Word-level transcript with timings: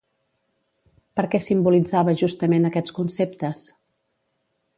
Per 1.19 1.25
què 1.35 1.41
simbolitzava 1.49 2.17
justament 2.23 2.67
aquests 2.71 2.97
conceptes? 3.01 3.63